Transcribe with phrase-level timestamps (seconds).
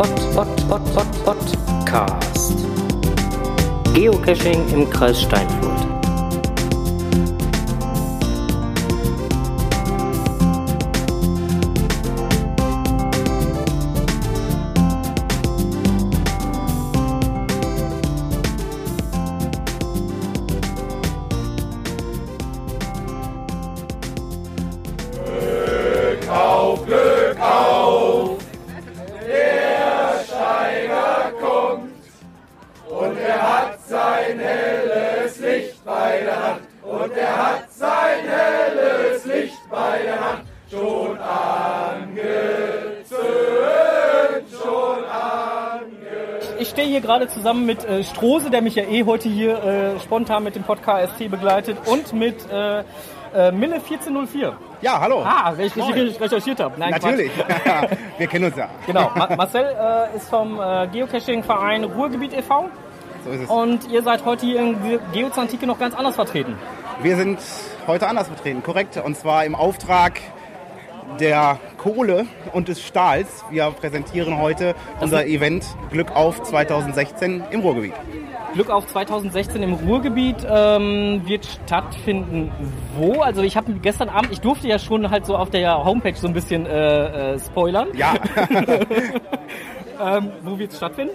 [0.00, 2.54] Pod, Pod, Pod, Pod, Podcast.
[3.94, 5.79] Geocaching im Kreis Steinfurt.
[47.10, 50.62] Gerade zusammen mit äh, Strose, der mich ja eh heute hier äh, spontan mit dem
[50.62, 52.84] Podcast ST begleitet und mit äh,
[53.34, 54.56] äh, Mille 1404.
[54.80, 55.20] Ja, hallo.
[55.24, 56.78] Ah, wenn ich richtig recherchiert habe.
[56.78, 57.32] Nein, Natürlich.
[58.18, 58.68] Wir kennen uns ja.
[58.86, 59.10] Genau.
[59.16, 62.68] Ma Marcel äh, ist vom äh, Geocaching-Verein Ruhrgebiet e.V.
[63.24, 63.50] So ist es.
[63.50, 66.56] Und ihr seid heute hier in Ge Geozantike noch ganz anders vertreten.
[67.02, 67.40] Wir sind
[67.88, 68.96] heute anders vertreten, korrekt.
[69.04, 70.20] Und zwar im Auftrag
[71.18, 73.44] der Kohle und des Stahls.
[73.50, 77.94] Wir präsentieren heute unser Event Glück auf 2016 im Ruhrgebiet.
[78.54, 82.50] Glück auf 2016 im Ruhrgebiet ähm, wird stattfinden.
[82.96, 83.20] Wo?
[83.20, 86.26] Also ich habe gestern Abend, ich durfte ja schon halt so auf der Homepage so
[86.26, 87.88] ein bisschen äh, äh, spoilern.
[87.94, 88.14] Ja,
[90.02, 91.12] Ähm, wo wird es stattfinden?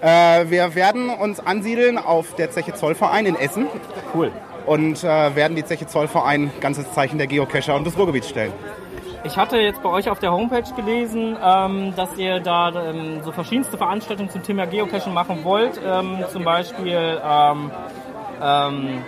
[0.00, 3.68] äh, wir werden uns ansiedeln auf der Zeche Zollverein in Essen
[4.12, 4.32] Cool.
[4.66, 8.52] und äh, werden die Zeche Zollverein ganzes Zeichen der Geocacher und des Ruhrgebiets stellen.
[9.26, 13.32] Ich hatte jetzt bei euch auf der Homepage gelesen, ähm, dass ihr da ähm, so
[13.32, 15.80] verschiedenste Veranstaltungen zum Thema Geocaching machen wollt.
[15.82, 17.70] Ähm, zum Beispiel ähm,
[18.42, 19.02] ähm,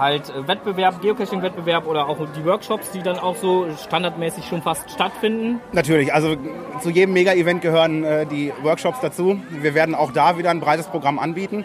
[0.00, 4.90] halt äh, Wettbewerb, Geocaching-Wettbewerb oder auch die Workshops, die dann auch so standardmäßig schon fast
[4.90, 5.60] stattfinden.
[5.70, 6.34] Natürlich, also
[6.80, 9.40] zu jedem Mega-Event gehören äh, die Workshops dazu.
[9.50, 11.64] Wir werden auch da wieder ein breites Programm anbieten.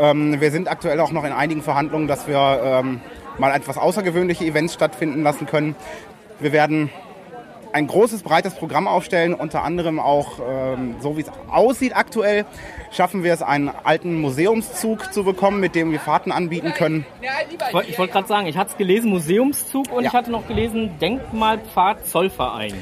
[0.00, 3.02] Ähm, wir sind aktuell auch noch in einigen Verhandlungen, dass wir ähm,
[3.36, 5.76] mal etwas außergewöhnliche Events stattfinden lassen können.
[6.40, 6.90] Wir werden
[7.74, 12.46] ein großes, breites Programm aufstellen, unter anderem auch, ähm, so wie es aussieht aktuell,
[12.92, 17.04] schaffen wir es, einen alten Museumszug zu bekommen, mit dem wir Fahrten anbieten können.
[17.20, 20.10] Ich wollte wollt gerade sagen, ich hatte es gelesen, Museumszug und Ja.
[20.10, 22.74] ich hatte noch gelesen, Denkmalpfad Zollverein.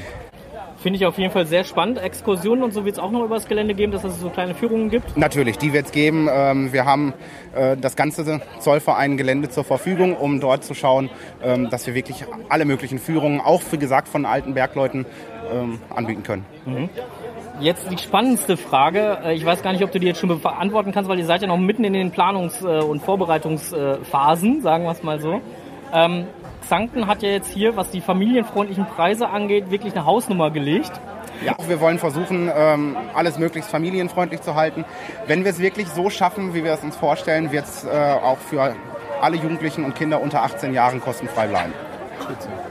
[0.83, 1.97] Finde ich auf jeden Fall sehr spannend.
[1.97, 4.89] Exkursionen und so wird es auch noch übers Gelände geben, dass es so kleine Führungen
[4.89, 5.15] gibt.
[5.15, 6.27] Natürlich, die wird es geben.
[6.29, 7.13] Ähm, wir haben
[7.55, 11.09] äh, das ganze Zollverein-Gelände zur Verfügung, um dort zu schauen,
[11.41, 15.05] ähm, dass wir wirklich alle möglichen Führungen, auch wie gesagt von alten Bergleuten,
[15.53, 16.45] ähm, anbieten können.
[17.61, 19.19] Jetzt die spannendste Frage.
[19.23, 21.41] Äh, Ich weiß gar nicht, ob du die jetzt schon beantworten kannst, weil ihr seid
[21.43, 25.39] ja noch mitten in den Planungs- äh, und Vorbereitungsphasen, sagen wir es mal so.
[26.63, 30.91] Ähm, Xanten hat ja jetzt hier, was die familienfreundlichen Preise angeht, wirklich eine Hausnummer gelegt.
[31.43, 34.85] Ja, wir wollen versuchen, ähm, alles möglichst familienfreundlich zu halten.
[35.27, 38.37] Wenn wir es wirklich so schaffen, wie wir es uns vorstellen, wird es äh, auch
[38.37, 38.75] für
[39.21, 41.73] alle Jugendlichen und Kinder unter 18 Jahren kostenfrei bleiben.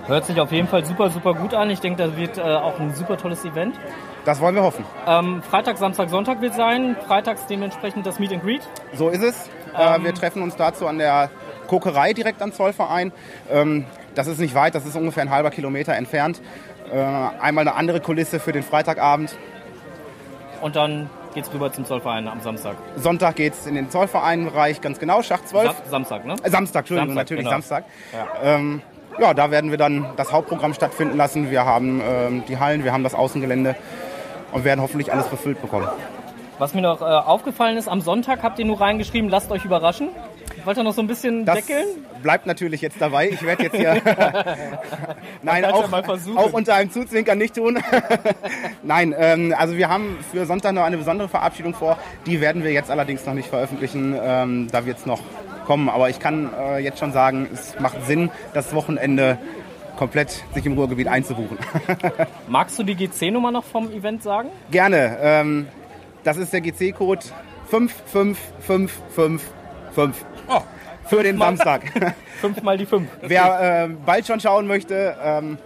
[0.07, 1.69] Hört sich auf jeden Fall super, super gut an.
[1.69, 3.79] Ich denke, das wird äh, auch ein super tolles Event.
[4.25, 4.85] Das wollen wir hoffen.
[5.07, 6.97] Ähm, Freitag, Samstag, Sonntag wird sein.
[7.07, 8.63] Freitags dementsprechend das Meet and Greet.
[8.95, 9.51] So ist es.
[9.77, 11.31] Äh, wir treffen uns dazu an der
[11.67, 13.13] Kokerei direkt am Zollverein.
[13.51, 13.85] Ähm,
[14.15, 16.41] das ist nicht weit, das ist ungefähr ein halber Kilometer entfernt.
[16.93, 19.37] Äh, einmal eine andere Kulisse für den Freitagabend.
[20.61, 22.77] Und dann geht's rüber zum Zollverein am Samstag.
[22.97, 25.67] Sonntag geht es in den Zollvereinbereich, ganz genau, Schacht 12.
[25.67, 26.37] Sa Samstag, ne?
[26.45, 27.51] Samstag, Entschuldigung, Samstag, natürlich genau.
[27.51, 27.85] Samstag.
[28.43, 28.83] Ähm,
[29.19, 31.51] ja, da werden wir dann das Hauptprogramm stattfinden lassen.
[31.51, 33.77] Wir haben ähm, die Hallen, wir haben das Außengelände
[34.53, 35.89] und werden hoffentlich alles befüllt bekommen.
[36.59, 40.11] Was mir noch äh, aufgefallen ist, am Sonntag habt ihr nur reingeschrieben, lasst euch überraschen.
[40.65, 41.87] Wollt ihr noch so ein bisschen Das deckeln?
[42.23, 43.29] bleibt natürlich jetzt dabei.
[43.31, 44.01] Ich werde jetzt hier.
[45.43, 46.39] Nein, ja auch, mal versuchen.
[46.39, 47.79] auch unter einem Zuzwinkern nicht tun.
[48.83, 51.99] Nein, ähm, also wir haben für Sonntag noch eine besondere Verabschiedung vor.
[52.27, 54.17] Die werden wir jetzt allerdings noch nicht veröffentlichen.
[54.23, 55.21] Ähm, da wird es noch
[55.67, 55.89] kommen.
[55.89, 59.39] Aber ich kann äh, jetzt schon sagen, es macht Sinn, das Wochenende
[59.97, 61.59] komplett sich im Ruhrgebiet einzubuchen.
[62.49, 64.49] Magst du die GC-Nummer noch vom Event sagen?
[64.71, 65.19] Gerne.
[65.21, 65.69] Ähm,
[66.25, 67.23] das ist der GC-Code
[67.71, 69.49] 55555
[70.49, 70.61] Oh,
[71.05, 71.83] für den Samstag.
[72.41, 73.09] fünfmal die fünf.
[73.21, 75.59] Wer äh, bald schon schauen möchte, ähm,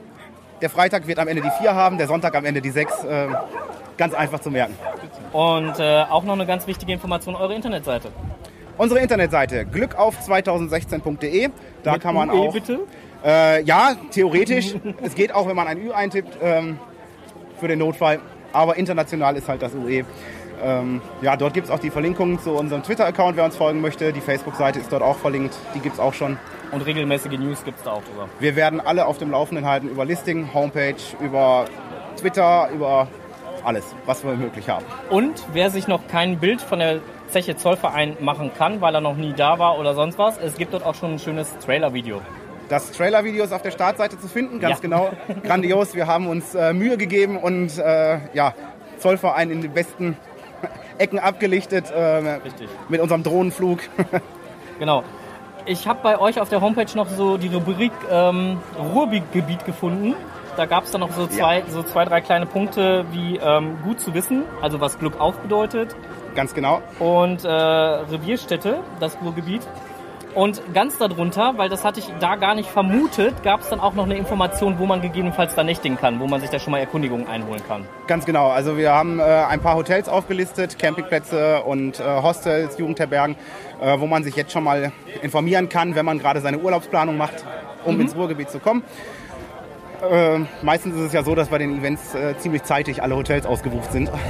[0.61, 3.05] der Freitag wird am Ende die 4 haben, der Sonntag am Ende die 6.
[3.05, 3.29] Äh,
[3.97, 4.75] ganz einfach zu merken.
[5.33, 8.09] Und äh, auch noch eine ganz wichtige Information, eure Internetseite.
[8.79, 11.49] Unsere Internetseite glückauf2016.de.
[11.83, 12.53] Da Mit kann man UE auch.
[12.53, 12.81] bitte?
[13.25, 14.75] Äh, ja, theoretisch.
[15.03, 16.79] es geht auch, wenn man ein Ü eintippt ähm,
[17.59, 18.21] für den Notfall.
[18.53, 20.05] Aber international ist halt das UE.
[20.63, 24.13] Ähm, ja, dort gibt es auch die Verlinkungen zu unserem Twitter-Account, wer uns folgen möchte.
[24.13, 25.55] Die Facebook-Seite ist dort auch verlinkt.
[25.75, 26.39] Die gibt es auch schon.
[26.73, 28.29] Und regelmäßige News gibt's da auch drüber.
[28.41, 31.67] Wir werden alle auf dem Laufenden halten über Listing, Homepage, über
[32.19, 33.07] Twitter, über
[33.65, 34.85] alles, was wir möglich haben.
[35.11, 39.17] Und wer sich noch kein Bild von der Zeche Zollverein machen kann, weil er noch
[39.17, 42.21] nie da war oder sonst was, es gibt dort auch schon ein schönes Trailer-Video.
[42.69, 44.81] Das Trailer-Video ist auf der Startseite zu finden, ganz Ja.
[44.83, 45.11] genau.
[45.45, 48.55] Grandios, wir haben uns äh, Mühe gegeben und äh, ja,
[48.99, 50.17] Zollverein in den besten
[50.99, 52.41] Ecken abgelichtet äh,
[52.89, 53.81] mit unserem Drohnenflug.
[54.79, 55.05] Genau.
[55.65, 60.15] Ich habe bei euch auf der Homepage noch so die Rubrik ähm, Ruhrgebiet gefunden.
[60.57, 64.01] Da gab es dann noch so zwei, so zwei, drei kleine Punkte wie ähm, gut
[64.01, 65.95] zu wissen, also was Glück auf bedeutet,
[66.35, 66.81] ganz genau.
[66.99, 69.63] und äh, Revierstätte, das Ruhrgebiet.
[70.37, 73.95] Und ganz darunter, weil das hatte ich da gar nicht vermutet, gab es dann auch
[73.95, 76.79] noch eine Information, wo man gegebenenfalls da nächtigen kann, wo man sich da schon mal
[76.79, 77.89] Erkundigungen einholen kann.
[78.07, 78.49] Ganz genau.
[78.49, 83.35] Also wir haben äh, ein paar Hotels aufgelistet, Campingplätze und äh, Hostels, Jugendherbergen,
[83.81, 84.93] äh, wo man sich jetzt schon mal
[85.23, 87.43] informieren kann, wenn man gerade seine Urlaubsplanung macht,
[87.87, 88.85] um ins Ruhrgebiet zu kommen.
[90.03, 93.47] Äh, meistens ist es ja so, dass bei den Events äh, ziemlich zeitig alle Hotels
[93.47, 94.11] ausgebucht sind.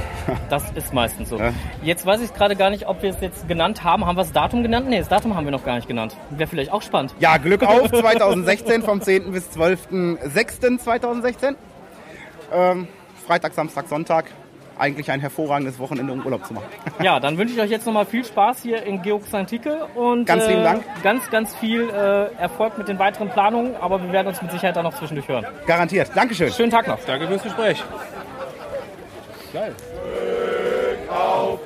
[0.49, 1.37] Das ist meistens so.
[1.37, 1.53] Ja.
[1.83, 4.05] Jetzt weiß ich gerade gar nicht, ob wir es jetzt genannt haben.
[4.05, 4.87] Haben wir das Datum genannt?
[4.89, 6.15] Nee, das Datum haben wir noch gar nicht genannt.
[6.29, 7.13] Wäre vielleicht auch spannend.
[7.19, 9.31] Ja, Glück auf 2016 vom 10.
[9.31, 11.55] bis 12.06.2016.
[12.53, 12.87] Ähm,
[13.25, 14.25] Freitag, Samstag, Sonntag.
[14.79, 16.67] Eigentlich ein hervorragendes Wochenende, um Urlaub zu machen.
[17.03, 20.63] Ja, dann wünsche ich euch jetzt nochmal viel Spaß hier in Geoxantike und Ganz lieben
[20.63, 20.83] Dank.
[21.03, 24.75] ganz, ganz viel äh, Erfolg mit den weiteren Planungen, aber wir werden uns mit Sicherheit
[24.75, 25.45] dann noch zwischendurch hören.
[25.65, 26.11] Garantiert.
[26.15, 26.51] Dankeschön.
[26.51, 26.99] Schönen Tag noch.
[27.05, 27.83] Danke fürs Gespräch.
[29.53, 29.73] Geil.
[31.09, 31.57] Ja,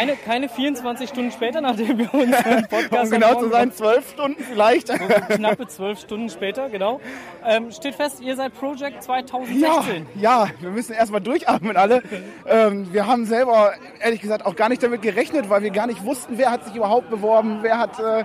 [0.00, 4.42] keine, keine 24 Stunden später, nachdem wir unseren Podcast Um genau zu sein, zwölf Stunden
[4.42, 4.88] vielleicht.
[5.28, 7.00] knappe zwölf Stunden später, genau.
[7.46, 10.06] Ähm, steht fest, ihr seid Project Ja, 2016.
[10.16, 12.02] ja, wir müssen erstmal durchatmen alle.
[12.46, 16.04] Ähm, wir haben selber, ehrlich gesagt, auch gar nicht damit gerechnet, weil wir gar nicht
[16.04, 18.24] wussten, wer hat sich überhaupt beworben, wer hat, äh,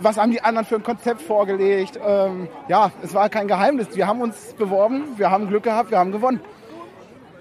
[0.00, 1.98] was haben die anderen für ein Konzept vorgelegt.
[2.04, 3.88] Ähm, ja, es war kein Geheimnis.
[3.94, 6.40] Wir haben uns beworben, wir haben Glück gehabt, wir haben gewonnen.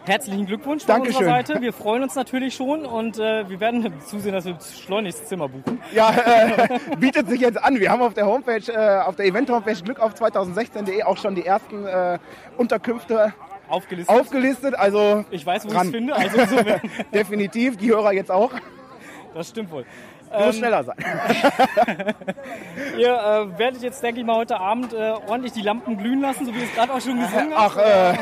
[0.06, 1.18] Herzlichen Glückwunsch von Dankeschön.
[1.28, 1.62] unserer Seite.
[1.62, 5.80] Wir freuen uns natürlich schon und äh, wir werden zusehen, dass wir schleunigst Zimmer buchen.
[5.94, 7.80] Ja, äh, bietet sich jetzt an.
[7.80, 12.18] Wir haben auf der Homepage, äh, auf der Event-Homepage glückauf2016.de auch schon die ersten äh,
[12.58, 13.34] Unterkünfte
[13.70, 14.16] Aufgelistet.
[14.16, 14.76] aufgelistet.
[14.76, 16.16] Also ich weiß, wo ich es finde.
[16.16, 16.82] Also insofern,
[17.14, 18.52] definitiv, die Hörer jetzt auch.
[19.36, 19.86] das stimmt wohl.
[20.38, 20.96] Du musst schneller sein.
[22.98, 26.46] Ihr äh, werdet jetzt, denke ich mal, heute Abend äh, ordentlich die Lampen glühen lassen,
[26.46, 28.14] so wie es gerade auch schon gesungen Ach, äh,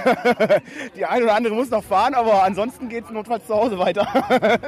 [0.95, 4.07] die eine oder andere muss noch fahren, aber ansonsten geht es notfalls zu Hause weiter.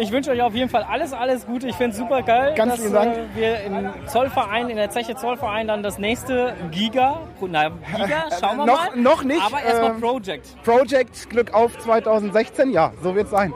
[0.00, 1.66] Ich wünsche euch auf jeden Fall alles, alles Gute.
[1.66, 3.16] Ich finde es super geil, Ganz dass vielen Dank.
[3.16, 8.58] Äh, wir im Zollverein, in der Zeche Zollverein dann das nächste Giga, na Giga, schauen
[8.58, 8.96] wir Noch- mal.
[8.96, 10.62] noch nicht, Aber erstmal ähm, Project.
[10.62, 13.52] Project Glück auf 2016, ja, so wird es sein.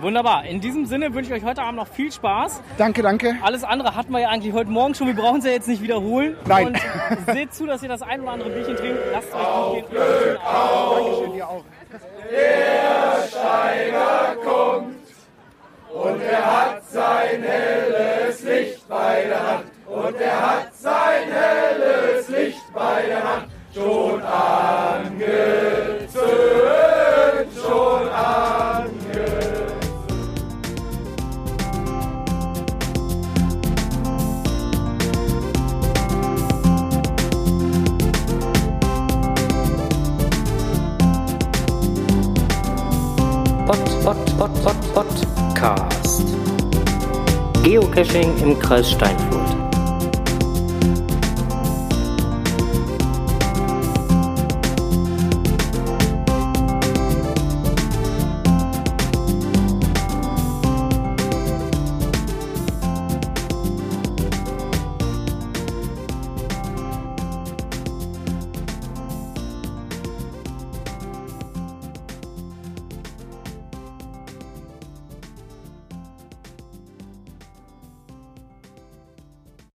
[0.00, 0.44] Wunderbar.
[0.44, 2.60] In diesem Sinne wünsche ich euch heute Abend noch viel Spaß.
[2.78, 3.36] Danke, danke.
[3.42, 5.06] Alles andere hatten wir ja eigentlich heute Morgen schon.
[5.06, 6.36] Wir brauchen es ja jetzt nicht wiederholen.
[6.46, 6.68] Nein.
[6.68, 6.78] Und
[7.32, 8.98] seht zu, dass ihr das ein oder andere Bierchen trinkt.
[9.12, 10.00] Lasst es euch gut gehen.
[10.00, 11.06] Und schönen Abend.
[11.06, 11.64] Dankeschön dir auch.
[43.66, 46.22] Pod, Pod, Pod, Pod, Podcast.
[47.62, 49.63] Geocaching im Kreis Steinfurt.